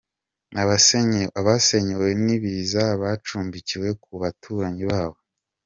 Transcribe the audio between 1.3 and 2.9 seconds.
Abasenyewe n’ibiza